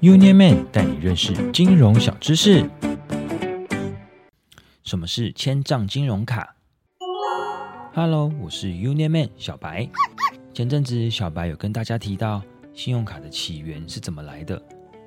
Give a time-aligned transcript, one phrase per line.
[0.00, 2.66] Union Man 带你认识金融小知识。
[4.82, 6.56] 什么是千账金融卡
[7.92, 9.86] ？Hello，我是 Union Man 小白。
[10.54, 12.42] 前阵子小白有跟大家提到
[12.72, 14.62] 信用卡的起源是怎么来的。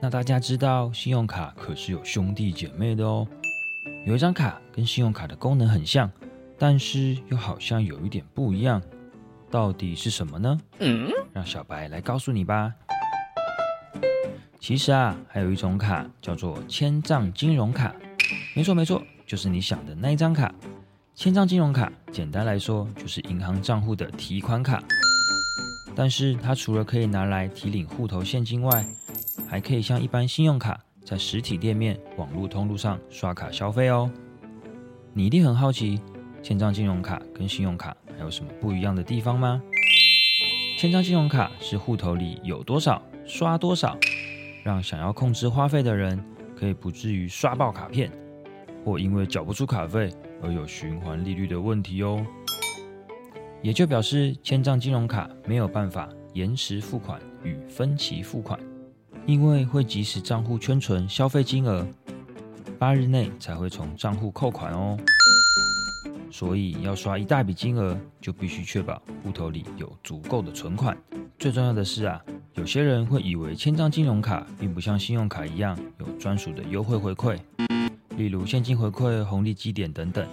[0.00, 3.26] 那大家知道信用卡可是有兄弟姐妹的哦。
[4.06, 6.08] 有一张卡跟信用卡的功能很像，
[6.56, 8.80] 但是又好像有一点不一样。
[9.50, 10.60] 到底是什么呢？
[10.78, 12.72] 嗯，让小白来告诉你吧。
[14.58, 17.94] 其实啊，还有一种卡叫做千账金融卡。
[18.54, 20.52] 没错没错，就是你想的那一张卡。
[21.14, 24.82] 千账金融卡简单来说就是银行账户的提款卡。
[25.94, 28.84] 但是它除了可以拿来提领户头现金外，
[29.48, 34.10] 还可以像一般信用卡在实体店面、网络通路上刷卡消费哦。
[35.14, 36.00] 你一定很好奇，
[36.42, 39.62] 千账金融卡跟信用卡还有什么不一样的地方吗？
[40.78, 43.98] 千账金融卡是户头里有多少刷多少，
[44.62, 46.22] 让想要控制花费的人
[46.56, 48.10] 可以不至于刷爆卡片，
[48.84, 52.24] 或因为缴不出卡费而有循环利率的问题哦。
[53.62, 58.58] 也就表示千账金融卡没有办法延迟付款与分期付款，
[59.26, 61.84] 因为会即时账户圈存消费金额，
[62.78, 64.96] 八日内才会从账户扣款哦。
[66.30, 70.96] 所以要刷一大笔金额，就必须确保户头里有足够的存款。
[71.38, 72.22] 最重要的是啊，
[72.56, 77.38] 有些人会以为千张金融卡并不像信用卡一样有专属的优惠回馈，
[78.16, 80.26] 例如现金回馈、红利积点等等。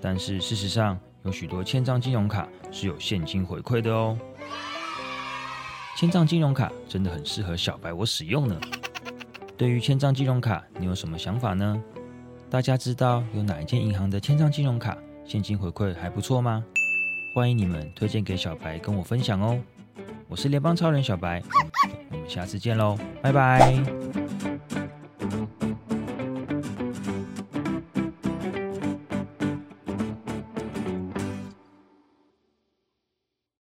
[0.00, 4.18] 但是事实上，有许多千张金融卡是有现金回馈的哦。
[5.94, 8.58] 千账金融卡真的很适合小白我使用呢。
[9.54, 11.80] 对于千账金融卡，你有什么想法呢？
[12.48, 14.96] 大家知道有哪一间银行的千账金融卡？
[15.26, 16.64] 现金回馈还不错吗？
[17.34, 19.60] 欢迎你们推荐给小白跟我分享哦。
[20.32, 21.42] 我是联邦超人小白，
[22.10, 24.21] 我们下次见喽，拜拜。